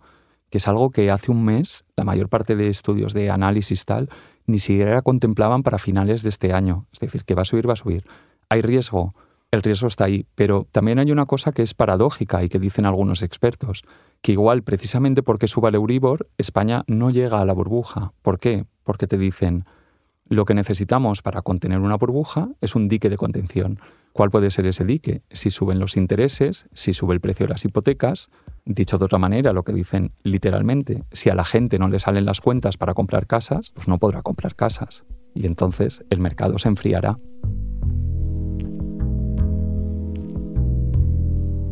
que 0.49 0.57
es 0.57 0.67
algo 0.67 0.91
que 0.91 1.11
hace 1.11 1.31
un 1.31 1.43
mes 1.43 1.85
la 1.95 2.03
mayor 2.03 2.29
parte 2.29 2.55
de 2.55 2.69
estudios 2.69 3.13
de 3.13 3.29
análisis 3.29 3.85
tal 3.85 4.09
ni 4.49 4.59
siquiera 4.59 5.01
contemplaban 5.01 5.63
para 5.63 5.77
finales 5.77 6.23
de 6.23 6.29
este 6.29 6.53
año. 6.53 6.85
Es 6.91 6.99
decir, 6.99 7.23
que 7.23 7.35
va 7.35 7.43
a 7.43 7.45
subir, 7.45 7.67
va 7.67 7.73
a 7.73 7.77
subir. 7.77 8.05
¿Hay 8.49 8.61
riesgo? 8.61 9.13
El 9.51 9.63
riesgo 9.63 9.87
está 9.87 10.05
ahí, 10.05 10.25
pero 10.35 10.67
también 10.71 10.99
hay 10.99 11.11
una 11.11 11.25
cosa 11.25 11.51
que 11.51 11.63
es 11.63 11.73
paradójica 11.73 12.43
y 12.43 12.49
que 12.49 12.59
dicen 12.59 12.85
algunos 12.85 13.23
expertos, 13.23 13.83
que 14.21 14.33
igual 14.33 14.63
precisamente 14.63 15.23
porque 15.23 15.47
suba 15.47 15.69
el 15.69 15.75
Euribor, 15.75 16.29
España 16.37 16.83
no 16.87 17.09
llega 17.09 17.39
a 17.39 17.45
la 17.45 17.53
burbuja. 17.53 18.13
¿Por 18.21 18.39
qué? 18.39 18.65
Porque 18.83 19.07
te 19.07 19.17
dicen, 19.17 19.63
lo 20.27 20.45
que 20.45 20.53
necesitamos 20.53 21.21
para 21.21 21.41
contener 21.41 21.79
una 21.79 21.97
burbuja 21.97 22.49
es 22.61 22.75
un 22.75 22.87
dique 22.87 23.09
de 23.09 23.17
contención. 23.17 23.79
¿Cuál 24.13 24.31
puede 24.31 24.51
ser 24.51 24.65
ese 24.65 24.85
dique? 24.85 25.21
Si 25.31 25.49
suben 25.49 25.79
los 25.79 25.95
intereses, 25.97 26.67
si 26.73 26.93
sube 26.93 27.13
el 27.13 27.21
precio 27.21 27.45
de 27.45 27.53
las 27.53 27.65
hipotecas. 27.65 28.29
Dicho 28.65 28.97
de 28.97 29.05
otra 29.05 29.19
manera, 29.19 29.53
lo 29.53 29.63
que 29.63 29.73
dicen 29.73 30.11
literalmente, 30.23 31.03
si 31.11 31.29
a 31.29 31.35
la 31.35 31.45
gente 31.45 31.79
no 31.79 31.87
le 31.87 31.99
salen 31.99 32.25
las 32.25 32.41
cuentas 32.41 32.77
para 32.77 32.93
comprar 32.93 33.27
casas, 33.27 33.71
pues 33.73 33.87
no 33.87 33.97
podrá 33.97 34.21
comprar 34.21 34.55
casas. 34.55 35.05
Y 35.33 35.45
entonces 35.45 36.03
el 36.09 36.19
mercado 36.19 36.57
se 36.57 36.69
enfriará. 36.69 37.17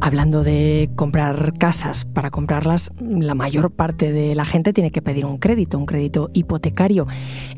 Hablando 0.08 0.42
de 0.42 0.90
comprar 0.96 1.54
casas, 1.58 2.06
para 2.06 2.32
comprarlas 2.32 2.92
la 2.98 3.36
mayor 3.36 3.72
parte 3.72 4.14
de 4.14 4.36
la 4.36 4.46
gente 4.46 4.72
tiene 4.72 4.90
que 4.90 5.02
pedir 5.02 5.26
un 5.26 5.38
crédito, 5.38 5.78
un 5.78 5.86
crédito 5.86 6.30
hipotecario. 6.34 7.08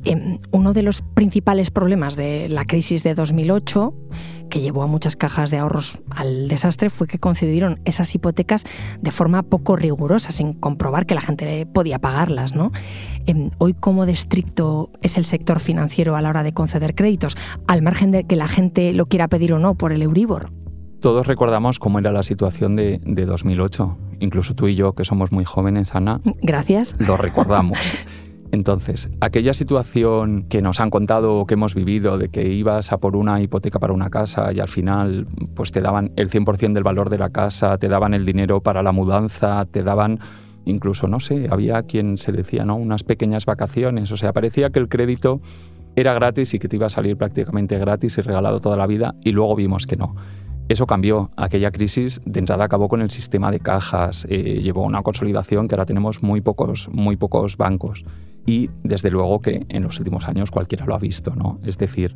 Em, 0.03 0.39
uno 0.51 0.74
de 0.74 0.82
los 0.82 1.03
principales 1.13 1.70
problemas 1.70 2.15
de 2.15 2.50
la 2.50 2.65
crisis 2.65 3.03
de 3.03 3.13
2008, 3.13 3.94
que 4.50 4.62
llevó 4.62 4.82
a 4.82 4.88
muchas 4.88 5.15
cajas 5.15 5.51
de 5.51 5.60
ahorros 5.60 6.00
al 6.10 6.48
desastre, 6.48 6.89
fue 6.89 7.06
que 7.06 7.20
concedieron 7.20 7.79
esas 7.86 8.15
hipotecas 8.15 8.65
de 9.00 9.12
forma 9.12 9.44
poco 9.44 9.75
rigurosa, 9.75 10.32
sin 10.32 10.53
comprobar 10.53 11.06
que 11.06 11.13
la 11.13 11.22
gente 11.22 11.68
podía 11.68 12.00
pagarlas. 12.00 12.56
¿no? 12.56 12.72
Em, 13.27 13.51
hoy, 13.60 13.75
¿cómo 13.79 14.08
de 14.08 14.13
estricto 14.13 14.89
es 15.03 15.18
el 15.18 15.25
sector 15.25 15.60
financiero 15.60 16.15
a 16.15 16.22
la 16.24 16.29
hora 16.29 16.41
de 16.41 16.53
conceder 16.53 16.96
créditos, 16.96 17.38
al 17.68 17.84
margen 17.84 18.10
de 18.10 18.24
que 18.24 18.36
la 18.36 18.48
gente 18.48 18.91
lo 18.94 19.06
quiera 19.06 19.27
pedir 19.27 19.53
o 19.53 19.60
no 19.60 19.75
por 19.75 19.94
el 19.94 20.01
Euribor? 20.01 20.51
Todos 21.00 21.27
recordamos 21.27 21.79
cómo 21.79 22.00
era 22.00 22.12
la 22.12 22.24
situación 22.24 22.75
de, 22.75 23.00
2008. 23.06 23.98
Incluso 24.20 24.53
tú 24.53 24.68
y 24.68 24.75
yo, 24.75 24.94
que 24.94 25.06
somos 25.06 25.32
muy 25.32 25.46
jóvenes, 25.46 25.96
Ana. 25.96 26.20
Gracias. 26.41 26.94
Lo 27.00 27.15
recordamos. 27.15 27.79
Entonces, 28.51 29.10
aquella 29.22 29.53
situación 29.53 30.46
que 30.50 30.62
nos 30.62 30.82
han 30.82 30.89
contado 30.89 31.38
o 31.38 31.46
que 31.46 31.53
hemos 31.53 31.74
vivido 31.74 32.18
de 32.18 32.29
que 32.29 32.50
ibas 32.50 32.91
a 32.91 32.98
por 32.98 33.15
una 33.15 33.41
hipoteca 33.41 33.79
para 33.79 33.94
una 33.94 34.10
casa 34.10 34.51
y 34.51 34.60
al 34.60 34.68
final 34.68 35.27
pues 35.53 35.72
te 35.72 35.82
daban 35.82 36.12
el 36.15 36.29
100% 36.29 36.74
del 36.74 36.84
valor 36.84 37.10
de 37.10 37.20
la 37.20 37.29
casa, 37.29 37.77
te 37.77 37.88
daban 37.88 38.13
el 38.13 38.25
dinero 38.25 38.62
para 38.62 38.82
la 38.82 38.91
mudanza, 38.91 39.65
te 39.65 39.84
daban 39.84 40.20
incluso, 40.65 41.08
no 41.08 41.20
sé, 41.20 41.48
había 41.50 41.84
quien 41.84 42.18
se 42.18 42.32
decía, 42.32 42.65
¿no? 42.65 42.75
Unas 42.75 43.03
pequeñas 43.03 43.46
vacaciones, 43.46 44.12
o 44.12 44.18
sea, 44.18 44.34
parecía 44.34 44.72
que 44.72 44.79
el 44.79 44.89
crédito 44.89 45.39
era 45.96 46.13
gratis 46.13 46.53
y 46.53 46.60
que 46.60 46.68
te 46.68 46.75
iba 46.75 46.88
a 46.88 46.89
salir 46.89 47.18
prácticamente 47.18 47.77
gratis 47.77 48.18
y 48.18 48.22
regalado 48.22 48.60
toda 48.60 48.77
la 48.77 48.88
vida 48.88 49.15
y 49.24 49.32
luego 49.32 49.56
vimos 49.56 49.86
que 49.86 49.96
no. 49.96 50.15
Eso 50.70 50.86
cambió. 50.86 51.32
Aquella 51.36 51.72
crisis 51.72 52.22
de 52.26 52.40
entrada 52.40 52.66
acabó 52.66 52.90
con 52.90 53.02
el 53.02 53.10
sistema 53.10 53.50
de 53.50 53.60
cajas, 53.60 54.28
eh, 54.30 54.62
llevó 54.62 54.84
a 54.84 54.88
una 54.88 55.02
consolidación 55.02 55.68
que 55.68 55.74
ahora 55.74 55.88
tenemos 55.88 56.22
muy 56.22 56.42
pocos, 56.42 56.90
muy 56.92 57.18
pocos 57.18 57.58
bancos. 57.58 58.06
Y 58.46 58.70
desde 58.84 59.10
luego 59.10 59.42
que 59.42 59.66
en 59.68 59.82
los 59.82 59.98
últimos 59.98 60.28
años 60.28 60.52
cualquiera 60.52 60.86
lo 60.86 60.94
ha 60.94 61.00
visto, 61.00 61.36
¿no? 61.36 61.60
Es 61.64 61.80
decir, 61.80 62.16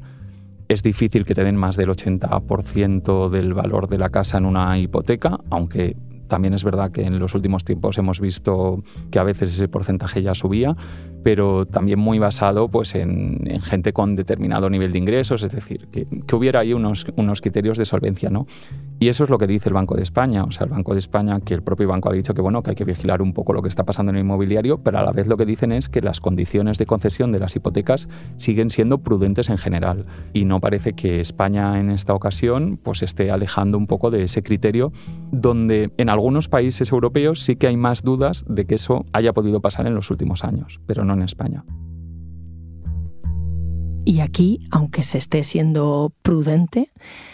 es 0.67 0.83
difícil 0.83 1.25
que 1.25 1.33
te 1.33 1.43
den 1.43 1.55
más 1.55 1.77
del 1.77 1.89
80% 1.89 3.29
del 3.29 3.55
valor 3.55 3.87
de 3.87 3.97
la 3.97 4.09
casa 4.09 4.37
en 4.37 4.45
una 4.45 4.77
hipoteca, 4.77 5.39
aunque 5.49 5.97
también 6.27 6.53
es 6.53 6.63
verdad 6.63 6.91
que 6.91 7.03
en 7.03 7.19
los 7.19 7.33
últimos 7.33 7.63
tiempos 7.63 7.97
hemos 7.97 8.19
visto 8.19 8.83
que 9.11 9.19
a 9.19 9.23
veces 9.23 9.53
ese 9.53 9.67
porcentaje 9.67 10.21
ya 10.21 10.35
subía, 10.35 10.75
pero 11.23 11.65
también 11.65 11.99
muy 11.99 12.19
basado 12.19 12.67
pues, 12.69 12.95
en, 12.95 13.39
gente 13.63 13.93
con 13.93 14.15
determinado 14.15 14.69
nivel 14.69 14.91
de 14.91 14.99
ingresos, 14.99 15.43
es 15.43 15.53
decir, 15.53 15.87
que, 15.91 16.05
hubiera 16.35 16.59
ahí 16.59 16.73
unos, 16.73 17.05
unos 17.15 17.41
criterios 17.41 17.77
de 17.77 17.85
solvencia. 17.85 18.29
¿no? 18.29 18.45
Y 18.99 19.07
eso 19.07 19.23
es 19.23 19.29
lo 19.29 19.37
que 19.37 19.47
dice 19.47 19.69
el 19.69 19.73
Banco 19.73 19.95
de 19.95 20.03
España. 20.03 20.43
O 20.43 20.51
sea, 20.51 20.65
el 20.65 20.71
Banco 20.71 20.93
de 20.93 20.99
España, 20.99 21.39
que 21.39 21.53
el 21.53 21.61
propio 21.61 21.87
banco 21.87 22.09
ha 22.09 22.13
dicho 22.13 22.33
que, 22.33 22.41
bueno, 22.41 22.61
que 22.63 22.71
hay 22.71 22.75
que 22.75 22.85
vigilar 22.85 23.21
un 23.21 23.33
poco 23.33 23.53
lo 23.53 23.61
que 23.61 23.69
está 23.69 23.83
pasando 23.83 24.11
en 24.11 24.17
el 24.17 24.21
inmobiliario, 24.21 24.79
pero 24.79 24.99
a 24.99 25.03
la 25.03 25.11
vez 25.11 25.27
lo 25.27 25.37
que 25.37 25.45
dicen 25.45 25.71
es 25.71 25.89
que 25.89 26.01
las 26.01 26.19
condiciones 26.19 26.77
de 26.77 26.85
concesión 26.85 27.31
de 27.31 27.39
las 27.39 27.55
hipotecas 27.55 28.09
siguen 28.37 28.69
siendo 28.69 28.99
prudentes 28.99 29.49
en 29.49 29.57
general. 29.57 30.05
Y 30.33 30.45
no 30.45 30.59
parece 30.59 30.93
que 30.93 31.19
España 31.19 31.79
en 31.79 31.89
esta 31.89 32.13
ocasión 32.13 32.79
pues, 32.81 33.03
esté 33.03 33.31
alejando 33.31 33.77
un 33.77 33.87
poco 33.87 34.11
de 34.11 34.23
ese 34.23 34.43
criterio 34.43 34.91
donde 35.31 35.91
en 35.97 36.09
algunos 36.09 36.47
países 36.49 36.91
europeos 36.91 37.41
sí 37.41 37.55
que 37.55 37.67
hay 37.67 37.77
más 37.77 38.03
dudas 38.03 38.45
de 38.47 38.65
que 38.65 38.75
eso 38.75 39.05
haya 39.13 39.33
podido 39.33 39.61
pasar 39.61 39.87
en 39.87 39.95
los 39.95 40.11
últimos 40.11 40.43
años, 40.43 40.79
pero 40.85 41.03
no 41.03 41.12
en 41.13 41.23
España. 41.23 41.63
Y 44.05 44.19
aquí, 44.19 44.59
aunque 44.71 45.03
se 45.03 45.17
esté 45.17 45.43
siendo 45.43 46.13
prudente, 46.21 46.91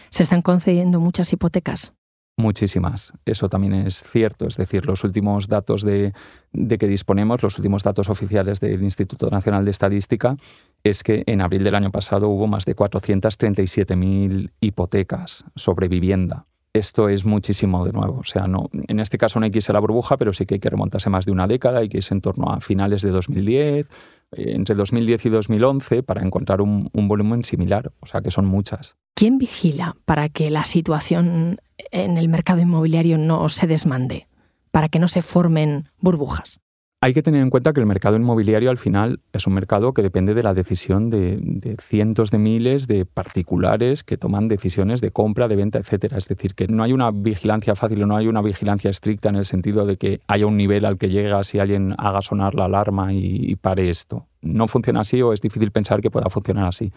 se 0.09 0.23
están 0.23 0.41
concediendo 0.41 0.99
muchas 0.99 1.33
hipotecas. 1.33 1.93
Muchísimas. 2.37 3.11
Eso 3.25 3.49
también 3.49 3.73
es 3.73 4.01
cierto. 4.01 4.47
Es 4.47 4.55
decir, 4.55 4.85
los 4.85 5.03
últimos 5.03 5.47
datos 5.49 5.81
de, 5.81 6.13
de, 6.53 6.77
que 6.77 6.87
disponemos, 6.87 7.43
los 7.43 7.57
últimos 7.57 7.83
datos 7.83 8.07
oficiales 8.07 8.61
del 8.61 8.81
Instituto 8.81 9.29
Nacional 9.29 9.65
de 9.65 9.71
Estadística, 9.71 10.37
es 10.83 11.03
que 11.03 11.23
en 11.25 11.41
abril 11.41 11.65
del 11.65 11.75
año 11.75 11.91
pasado 11.91 12.29
hubo 12.29 12.47
más 12.47 12.63
de 12.63 12.77
437.000 12.77 14.51
hipotecas 14.61 15.43
sobre 15.55 15.89
vivienda 15.89 16.45
esto 16.73 17.09
es 17.09 17.25
muchísimo 17.25 17.85
de 17.85 17.91
nuevo. 17.91 18.19
O 18.19 18.23
sea, 18.23 18.47
no, 18.47 18.69
en 18.73 18.99
este 18.99 19.17
caso 19.17 19.39
no 19.39 19.45
hay 19.45 19.51
que 19.51 19.59
irse 19.59 19.71
a 19.71 19.73
la 19.73 19.79
burbuja, 19.79 20.17
pero 20.17 20.33
sí 20.33 20.45
que 20.45 20.55
hay 20.55 20.59
que 20.59 20.69
remontarse 20.69 21.09
más 21.09 21.25
de 21.25 21.31
una 21.31 21.47
década, 21.47 21.79
hay 21.79 21.89
que 21.89 21.97
irse 21.97 22.13
en 22.13 22.21
torno 22.21 22.51
a 22.51 22.61
finales 22.61 23.01
de 23.01 23.09
2010, 23.09 23.87
eh, 24.31 24.51
entre 24.55 24.75
2010 24.75 25.25
y 25.25 25.29
2011, 25.29 26.03
para 26.03 26.21
encontrar 26.23 26.61
un, 26.61 26.89
un 26.93 27.07
volumen 27.07 27.43
similar. 27.43 27.91
O 27.99 28.05
sea, 28.05 28.21
que 28.21 28.31
son 28.31 28.45
muchas. 28.45 28.95
¿Quién 29.15 29.37
vigila 29.37 29.97
para 30.05 30.29
que 30.29 30.49
la 30.49 30.63
situación 30.63 31.59
en 31.91 32.17
el 32.17 32.29
mercado 32.29 32.61
inmobiliario 32.61 33.17
no 33.17 33.49
se 33.49 33.67
desmande? 33.67 34.27
Para 34.71 34.89
que 34.89 34.99
no 34.99 35.07
se 35.07 35.21
formen 35.21 35.89
burbujas. 35.99 36.61
Hay 37.01 37.13
que 37.13 37.23
tener 37.23 37.41
en 37.41 37.49
cuenta 37.49 37.71
que 37.71 37.79
el 37.79 37.85
mercado 37.85 38.17
inmobiliario 38.17 38.69
al 38.69 38.77
final 38.77 39.21
es 39.31 39.47
un 39.47 39.53
mercado 39.53 39.93
que 39.93 40.01
depende 40.01 40.33
de 40.33 40.43
la 40.43 40.53
decisión 40.53 41.09
de, 41.09 41.77
cientos 41.79 42.29
de 42.29 42.39
miles 42.39 42.87
de 42.87 43.05
particulares 43.05 44.03
que 44.03 44.17
toman 44.17 44.49
decisiones 44.49 44.99
de 44.99 45.11
compra, 45.11 45.47
de 45.47 45.55
venta, 45.55 45.79
etcétera. 45.79 46.17
Es 46.17 46.27
decir, 46.27 46.55
que 46.55 46.67
no 46.67 46.83
hay 46.83 46.91
una 46.91 47.11
vigilancia 47.11 47.73
fácil 47.75 48.03
o 48.03 48.05
no 48.05 48.17
hay 48.17 48.27
una 48.27 48.41
vigilancia 48.41 48.91
estricta 48.91 49.29
en 49.29 49.37
el 49.37 49.45
sentido 49.45 49.85
de 49.85 49.95
que 49.95 50.19
haya 50.27 50.45
un 50.45 50.57
nivel 50.57 50.83
al 50.83 50.97
que 50.97 51.07
llega 51.07 51.41
si 51.45 51.57
alguien 51.59 51.95
haga 51.97 52.21
sonar 52.21 52.53
la 52.53 52.65
alarma 52.65 53.13
y, 53.13 53.49
y 53.49 53.55
pare 53.55 53.89
esto. 53.89 54.27
No 54.41 54.67
funciona 54.67 54.99
así 54.99 55.21
o 55.21 55.31
es 55.31 55.39
difícil 55.39 55.71
pensar 55.71 56.01
que 56.01 56.11
pueda 56.11 56.29
funcionar 56.29 56.65
así. 56.65 56.91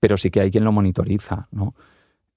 Pero 0.00 0.16
sí 0.16 0.30
que 0.30 0.40
hay 0.40 0.50
quien 0.50 0.64
lo 0.64 0.72
monitoriza, 0.72 1.48
¿no? 1.50 1.74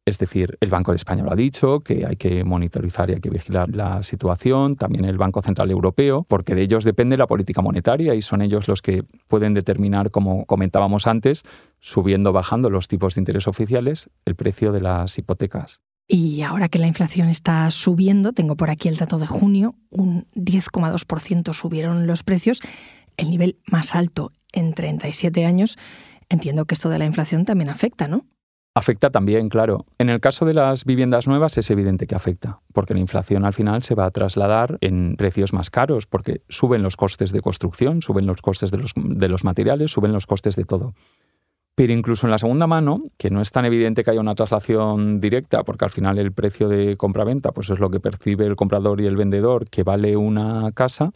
Es 0.05 0.19
decir, 0.19 0.55
el 0.61 0.69
Banco 0.69 0.91
de 0.91 0.97
España 0.97 1.23
lo 1.23 1.31
ha 1.31 1.35
dicho, 1.35 1.79
que 1.79 2.05
hay 2.05 2.15
que 2.15 2.43
monitorizar 2.43 3.09
y 3.09 3.13
hay 3.13 3.21
que 3.21 3.31
vigilar 3.31 3.75
la 3.75 4.03
situación, 4.03 4.75
también 4.75 5.03
el 5.05 5.17
Banco 5.17 5.41
Central 5.41 5.71
Europeo, 5.71 6.25
porque 6.29 6.53
de 6.53 6.61
ellos 6.61 6.83
depende 6.83 7.17
la 7.17 7.25
política 7.25 7.63
monetaria 7.63 8.13
y 8.13 8.21
son 8.21 8.43
ellos 8.43 8.67
los 8.67 8.83
que 8.83 9.03
pueden 9.27 9.55
determinar, 9.55 10.11
como 10.11 10.45
comentábamos 10.45 11.07
antes, 11.07 11.41
subiendo 11.79 12.29
o 12.29 12.33
bajando 12.33 12.69
los 12.69 12.87
tipos 12.87 13.15
de 13.15 13.21
interés 13.21 13.47
oficiales, 13.47 14.11
el 14.25 14.35
precio 14.35 14.71
de 14.71 14.81
las 14.81 15.17
hipotecas. 15.17 15.81
Y 16.07 16.43
ahora 16.43 16.69
que 16.69 16.77
la 16.77 16.85
inflación 16.85 17.29
está 17.29 17.71
subiendo, 17.71 18.31
tengo 18.31 18.55
por 18.55 18.69
aquí 18.69 18.87
el 18.89 18.97
dato 18.97 19.17
de 19.17 19.25
junio, 19.25 19.73
un 19.89 20.27
10,2% 20.35 21.51
subieron 21.53 22.05
los 22.05 22.21
precios, 22.21 22.61
el 23.17 23.31
nivel 23.31 23.57
más 23.65 23.95
alto 23.95 24.31
en 24.51 24.75
37 24.75 25.45
años. 25.45 25.79
Entiendo 26.29 26.65
que 26.65 26.75
esto 26.75 26.89
de 26.89 26.99
la 26.99 27.05
inflación 27.05 27.45
también 27.45 27.69
afecta, 27.69 28.07
¿no? 28.07 28.25
Afecta 28.77 29.09
también, 29.09 29.47
claro. 29.47 29.85
En 29.99 30.09
el 30.09 30.19
caso 30.19 30.45
de 30.45 30.53
las 30.53 30.83
viviendas 30.83 31.29
nuevas 31.29 31.57
es 31.57 31.71
evidente 31.71 32.07
que 32.07 32.15
afecta, 32.15 32.59
porque 32.73 32.93
la 32.93 32.99
inflación 32.99 33.45
al 33.45 33.53
final 33.53 33.83
se 33.83 33.95
va 33.95 34.05
a 34.05 34.11
trasladar 34.11 34.77
en 34.81 35.15
precios 35.15 35.53
más 35.53 35.69
caros, 35.69 36.07
porque 36.07 36.41
suben 36.49 36.83
los 36.83 36.97
costes 36.97 37.31
de 37.31 37.39
construcción, 37.39 38.01
suben 38.01 38.25
los 38.25 38.41
costes 38.41 38.71
de 38.71 38.79
los, 38.79 38.91
de 38.97 39.29
los 39.29 39.45
materiales, 39.45 39.91
suben 39.91 40.11
los 40.11 40.27
costes 40.27 40.57
de 40.57 40.65
todo. 40.65 40.93
Pero 41.75 41.93
incluso 41.93 42.27
en 42.27 42.31
la 42.31 42.37
segunda 42.37 42.67
mano, 42.67 43.03
que 43.17 43.29
no 43.29 43.39
es 43.39 43.53
tan 43.53 43.63
evidente 43.63 44.03
que 44.03 44.11
haya 44.11 44.19
una 44.19 44.35
traslación 44.35 45.21
directa, 45.21 45.63
porque 45.63 45.85
al 45.85 45.91
final 45.91 46.19
el 46.19 46.33
precio 46.33 46.67
de 46.67 46.97
compra-venta 46.97 47.53
pues 47.53 47.69
es 47.69 47.79
lo 47.79 47.89
que 47.89 48.01
percibe 48.01 48.45
el 48.45 48.57
comprador 48.57 48.99
y 48.99 49.05
el 49.05 49.15
vendedor 49.15 49.69
que 49.69 49.83
vale 49.83 50.17
una 50.17 50.69
casa, 50.73 51.13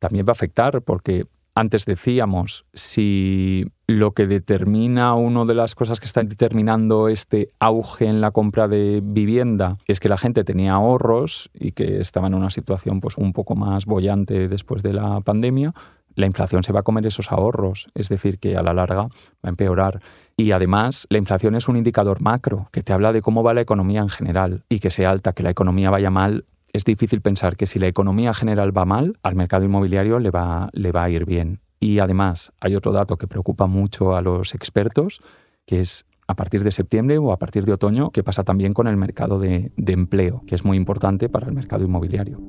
también 0.00 0.26
va 0.26 0.30
a 0.30 0.32
afectar, 0.32 0.82
porque 0.82 1.26
antes 1.54 1.84
decíamos, 1.84 2.64
si 2.72 3.66
lo 3.86 4.12
que 4.12 4.26
determina, 4.26 5.14
una 5.14 5.44
de 5.44 5.54
las 5.54 5.74
cosas 5.74 6.00
que 6.00 6.06
está 6.06 6.22
determinando 6.22 7.08
este 7.08 7.50
auge 7.60 8.06
en 8.06 8.20
la 8.20 8.30
compra 8.30 8.68
de 8.68 9.00
vivienda 9.02 9.76
es 9.86 10.00
que 10.00 10.08
la 10.08 10.16
gente 10.16 10.44
tenía 10.44 10.74
ahorros 10.74 11.50
y 11.52 11.72
que 11.72 12.00
estaba 12.00 12.28
en 12.28 12.34
una 12.34 12.50
situación 12.50 13.00
pues, 13.00 13.18
un 13.18 13.32
poco 13.32 13.54
más 13.54 13.84
bollante 13.84 14.48
después 14.48 14.82
de 14.82 14.94
la 14.94 15.20
pandemia, 15.20 15.74
la 16.14 16.26
inflación 16.26 16.62
se 16.62 16.72
va 16.72 16.80
a 16.80 16.82
comer 16.82 17.06
esos 17.06 17.32
ahorros, 17.32 17.88
es 17.94 18.08
decir, 18.08 18.38
que 18.38 18.56
a 18.56 18.62
la 18.62 18.74
larga 18.74 19.02
va 19.04 19.08
a 19.44 19.48
empeorar. 19.48 20.00
Y 20.36 20.52
además, 20.52 21.06
la 21.10 21.18
inflación 21.18 21.54
es 21.54 21.68
un 21.68 21.76
indicador 21.76 22.20
macro 22.20 22.68
que 22.72 22.82
te 22.82 22.92
habla 22.92 23.12
de 23.12 23.22
cómo 23.22 23.42
va 23.42 23.54
la 23.54 23.60
economía 23.60 24.00
en 24.00 24.08
general 24.08 24.64
y 24.68 24.80
que 24.80 24.90
sea 24.90 25.10
alta, 25.10 25.32
que 25.32 25.42
la 25.42 25.50
economía 25.50 25.90
vaya 25.90 26.10
mal 26.10 26.44
es 26.72 26.84
difícil 26.84 27.20
pensar 27.20 27.56
que 27.56 27.66
si 27.66 27.78
la 27.78 27.86
economía 27.86 28.32
general 28.32 28.76
va 28.76 28.84
mal, 28.84 29.18
al 29.22 29.34
mercado 29.34 29.64
inmobiliario 29.64 30.18
le 30.18 30.30
va, 30.30 30.70
le 30.72 30.90
va 30.90 31.04
a 31.04 31.10
ir 31.10 31.26
bien. 31.26 31.60
Y 31.80 31.98
además 31.98 32.52
hay 32.60 32.76
otro 32.76 32.92
dato 32.92 33.16
que 33.16 33.26
preocupa 33.26 33.66
mucho 33.66 34.16
a 34.16 34.22
los 34.22 34.54
expertos, 34.54 35.20
que 35.66 35.80
es 35.80 36.06
a 36.26 36.34
partir 36.34 36.64
de 36.64 36.72
septiembre 36.72 37.18
o 37.18 37.32
a 37.32 37.38
partir 37.38 37.66
de 37.66 37.72
otoño, 37.72 38.10
que 38.10 38.24
pasa 38.24 38.44
también 38.44 38.72
con 38.72 38.86
el 38.86 38.96
mercado 38.96 39.38
de, 39.38 39.72
empleo, 39.76 40.42
que 40.46 40.54
es 40.54 40.64
muy 40.64 40.76
importante 40.78 41.28
para 41.28 41.46
el 41.46 41.52
mercado 41.52 41.84
inmobiliario. 41.84 42.40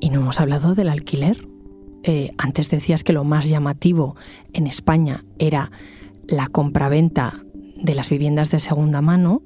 Y 0.00 0.10
no 0.10 0.20
hemos 0.20 0.40
hablado 0.40 0.74
del 0.74 0.88
alquiler. 0.88 1.46
Eh, 2.02 2.32
antes 2.38 2.70
decías 2.70 3.04
que 3.04 3.12
lo 3.12 3.22
más 3.22 3.48
llamativo 3.48 4.16
en 4.52 4.66
España 4.66 5.24
era 5.38 5.70
la 6.26 6.48
compraventa 6.48 7.34
de 7.76 7.94
las 7.94 8.10
viviendas 8.10 8.50
de 8.50 8.58
segunda 8.58 9.00
mano 9.00 9.42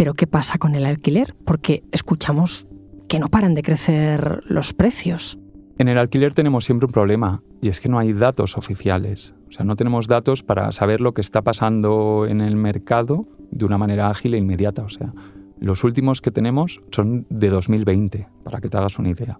pero 0.00 0.14
¿qué 0.14 0.26
pasa 0.26 0.56
con 0.56 0.74
el 0.76 0.86
alquiler? 0.86 1.36
Porque 1.44 1.82
escuchamos 1.92 2.66
que 3.06 3.18
no 3.18 3.28
paran 3.28 3.54
de 3.54 3.60
crecer 3.60 4.42
los 4.46 4.72
precios. 4.72 5.38
En 5.76 5.88
el 5.88 5.98
alquiler 5.98 6.32
tenemos 6.32 6.64
siempre 6.64 6.86
un 6.86 6.92
problema 6.92 7.42
y 7.60 7.68
es 7.68 7.80
que 7.80 7.90
no 7.90 7.98
hay 7.98 8.14
datos 8.14 8.56
oficiales. 8.56 9.34
O 9.50 9.52
sea, 9.52 9.66
no 9.66 9.76
tenemos 9.76 10.08
datos 10.08 10.42
para 10.42 10.72
saber 10.72 11.02
lo 11.02 11.12
que 11.12 11.20
está 11.20 11.42
pasando 11.42 12.24
en 12.26 12.40
el 12.40 12.56
mercado 12.56 13.28
de 13.50 13.66
una 13.66 13.76
manera 13.76 14.08
ágil 14.08 14.32
e 14.32 14.38
inmediata. 14.38 14.84
O 14.84 14.88
sea, 14.88 15.12
los 15.58 15.84
últimos 15.84 16.22
que 16.22 16.30
tenemos 16.30 16.80
son 16.92 17.26
de 17.28 17.50
2020, 17.50 18.26
para 18.42 18.62
que 18.62 18.70
te 18.70 18.78
hagas 18.78 18.98
una 18.98 19.10
idea. 19.10 19.38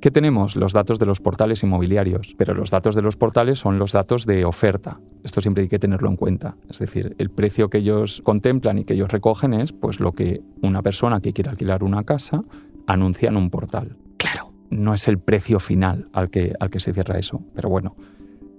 ¿Qué 0.00 0.10
tenemos? 0.10 0.56
Los 0.56 0.72
datos 0.72 0.98
de 0.98 1.06
los 1.06 1.20
portales 1.20 1.62
inmobiliarios, 1.62 2.34
pero 2.36 2.54
los 2.54 2.70
datos 2.70 2.94
de 2.94 3.02
los 3.02 3.16
portales 3.16 3.58
son 3.58 3.78
los 3.78 3.92
datos 3.92 4.26
de 4.26 4.44
oferta. 4.44 5.00
Esto 5.24 5.40
siempre 5.40 5.62
hay 5.62 5.68
que 5.68 5.78
tenerlo 5.78 6.08
en 6.10 6.16
cuenta. 6.16 6.56
Es 6.68 6.78
decir, 6.78 7.14
el 7.18 7.30
precio 7.30 7.70
que 7.70 7.78
ellos 7.78 8.20
contemplan 8.22 8.78
y 8.78 8.84
que 8.84 8.92
ellos 8.92 9.10
recogen 9.10 9.54
es 9.54 9.72
pues 9.72 9.98
lo 9.98 10.12
que 10.12 10.42
una 10.62 10.82
persona 10.82 11.20
que 11.20 11.32
quiere 11.32 11.50
alquilar 11.50 11.82
una 11.82 12.04
casa 12.04 12.44
anuncia 12.86 13.30
en 13.30 13.36
un 13.36 13.50
portal. 13.50 13.96
Claro. 14.18 14.52
No 14.70 14.92
es 14.92 15.08
el 15.08 15.18
precio 15.18 15.60
final 15.60 16.08
al 16.12 16.28
que, 16.30 16.52
al 16.60 16.70
que 16.70 16.80
se 16.80 16.92
cierra 16.92 17.18
eso, 17.18 17.42
pero 17.54 17.68
bueno, 17.68 17.96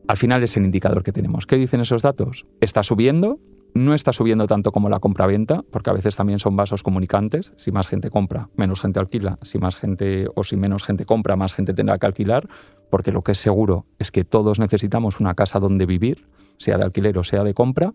al 0.08 0.18
final 0.18 0.44
es 0.44 0.58
el 0.58 0.66
indicador 0.66 1.04
que 1.04 1.12
tenemos. 1.12 1.46
¿Qué 1.46 1.58
dicen 1.58 1.82
esos 1.82 2.02
datos? 2.02 2.46
Está 2.62 2.82
subiendo, 2.82 3.40
no 3.74 3.94
está 3.94 4.12
subiendo 4.12 4.48
tanto 4.48 4.72
como 4.72 4.90
la 4.90 5.00
compra-venta, 5.00 5.64
porque 5.72 5.90
a 5.90 5.94
veces 5.94 6.16
también 6.16 6.40
son 6.40 6.56
vasos 6.56 6.84
comunicantes. 6.84 7.54
Si 7.58 7.72
más 7.72 7.88
gente 7.88 8.10
compra, 8.10 8.50
menos 8.56 8.82
gente 8.82 9.00
alquila. 9.00 9.38
Si 9.44 9.60
más 9.60 9.76
gente 9.76 10.28
o 10.36 10.44
si 10.44 10.58
menos 10.58 10.84
gente 10.84 11.06
compra, 11.06 11.36
más 11.36 11.54
gente 11.54 11.74
tendrá 11.74 11.98
que 12.00 12.06
alquilar, 12.06 12.48
porque 12.90 13.12
lo 13.12 13.22
que 13.24 13.34
es 13.34 13.38
seguro 13.38 13.86
es 14.00 14.12
que 14.12 14.24
todos 14.24 14.60
necesitamos 14.60 15.20
una 15.20 15.36
casa 15.36 15.60
donde 15.60 15.86
vivir, 15.86 16.28
sea 16.58 16.78
de 16.78 16.84
alquiler 16.84 17.18
o 17.18 17.24
sea 17.24 17.44
de 17.44 17.54
compra. 17.54 17.94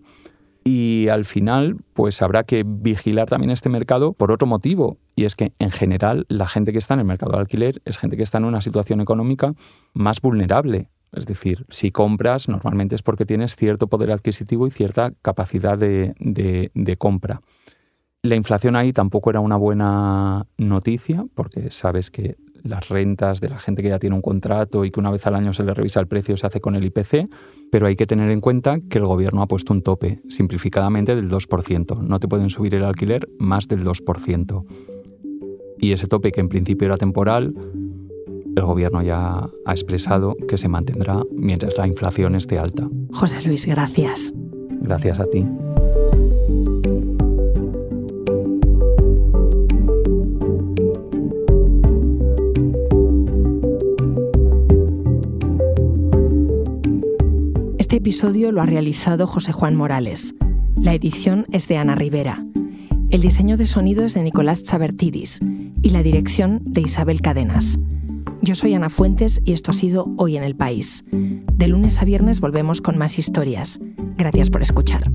Y 0.64 1.09
al 1.09 1.25
final, 1.25 1.79
pues 1.93 2.23
habrá 2.23 2.45
que 2.45 2.62
vigilar 2.64 3.29
también 3.29 3.50
este 3.50 3.69
mercado 3.69 4.12
por 4.12 4.31
otro 4.31 4.47
motivo, 4.47 4.99
y 5.17 5.25
es 5.25 5.35
que 5.35 5.52
en 5.59 5.73
general 5.73 6.25
la 6.29 6.47
gente 6.47 6.71
que 6.71 6.79
está 6.79 6.95
en 6.95 7.00
el 7.00 7.07
mercado 7.07 7.33
de 7.33 7.38
alquiler 7.38 7.83
es 7.85 7.99
gente 7.99 8.17
que 8.17 8.23
está 8.23 8.38
en 8.38 8.45
una 8.45 8.61
situación 8.61 9.00
económica 9.00 9.55
más 9.93 10.21
vulnerable. 10.21 10.88
Es 11.12 11.26
decir, 11.26 11.66
si 11.69 11.90
compras, 11.90 12.49
normalmente 12.49 12.95
es 12.95 13.02
porque 13.02 13.26
tienes 13.26 13.54
cierto 13.54 13.87
poder 13.87 14.11
adquisitivo 14.11 14.66
y 14.66 14.71
cierta 14.71 15.12
capacidad 15.21 15.78
de, 15.78 16.97
compra. 16.99 17.42
La 18.23 18.35
inflación 18.35 18.76
ahí 18.76 18.92
tampoco 18.92 19.31
era 19.31 19.40
una 19.40 19.57
buena 19.57 20.47
noticia, 20.57 21.26
porque 21.35 21.71
sabes 21.71 22.11
que 22.11 22.37
las 22.62 22.88
rentas 22.88 23.40
de 23.40 23.49
la 23.49 23.59
gente 23.59 23.83
que 23.83 23.88
ya 23.88 23.99
tiene 23.99 24.14
un 24.14 24.23
contrato 24.23 24.85
y 24.85 24.92
que 24.92 25.00
una 25.00 25.11
vez 25.11 25.26
al 25.26 25.35
año 25.35 25.52
se 25.52 25.64
le 25.64 25.75
revisa 25.75 25.99
el 25.99 26.07
precio 26.07 26.37
se 26.37 26.47
hace 26.47 26.61
con 26.61 26.76
el 26.76 26.85
IPC, 26.85 27.28
pero 27.73 27.88
hay 27.88 27.97
que 27.97 28.07
tener 28.07 28.31
en 28.31 28.40
cuenta 28.40 28.78
que 28.78 28.99
el 28.99 29.04
gobierno 29.04 29.42
ha 29.42 29.49
puesto 29.49 29.73
un 29.73 29.83
tope, 29.83 30.23
simplificadamente 30.28 31.16
del 31.16 31.28
2%. 31.28 32.00
No 32.00 32.21
te 32.21 32.28
pueden 32.28 32.49
subir 32.49 32.75
el 32.76 32.85
alquiler 32.85 33.28
más 33.38 33.66
del 33.66 33.85
2%. 33.85 34.64
Y 35.78 35.92
ese 35.92 36.07
tope, 36.07 36.31
que 36.31 36.40
en 36.40 36.49
principio 36.49 36.87
era 36.87 36.97
temporal, 36.97 37.54
el 38.54 38.64
gobierno 38.64 39.02
ya 39.02 39.50
ha 39.64 39.73
expresado 39.73 40.37
que 40.49 40.59
se 40.59 40.68
mantendrá 40.68 41.23
mientras 41.30 41.76
la 41.78 41.87
inflación 41.87 42.35
esté 42.35 42.59
alta. 42.59 42.88
José 43.12 43.42
Luis, 43.42 43.66
gracias. 43.66 44.32
Gracias 44.80 45.21
a 45.21 45.26
ti. 45.26 45.47
Este 57.78 57.97
episodio 57.97 58.52
lo 58.52 58.62
ha 58.62 58.66
realizado 58.66 59.26
José 59.26 59.52
Juan 59.52 59.76
Morales. 59.76 60.35
La 60.76 60.94
edición 60.94 61.47
es 61.52 61.68
de 61.68 61.76
Ana 61.76 61.94
Rivera. 61.94 62.44
El 63.11 63.21
diseño 63.21 63.59
de 63.59 63.66
sonido 63.66 64.04
es 64.04 64.14
de 64.14 64.23
Nicolás 64.23 64.62
Chabertidis 64.62 65.40
y 65.82 65.90
la 65.90 66.02
dirección 66.02 66.61
de 66.64 66.80
Isabel 66.80 67.21
Cadenas. 67.21 67.78
Yo 68.43 68.57
soy 68.57 68.75
Ana 68.75 68.91
Fuentes 68.91 69.41
y 69.45 69.53
esto 69.53 69.71
ha 69.71 69.75
sido 69.75 70.09
Hoy 70.17 70.37
en 70.37 70.43
el 70.43 70.57
País. 70.57 71.05
De 71.13 71.69
lunes 71.69 72.03
a 72.03 72.05
viernes 72.05 72.41
volvemos 72.41 72.81
con 72.81 72.99
más 72.99 73.17
historias. 73.17 73.79
Gracias 74.17 74.51
por 74.51 74.63
escuchar. 74.63 75.13